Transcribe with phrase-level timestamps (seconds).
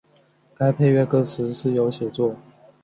[0.55, 2.35] 该配乐歌词是由写作。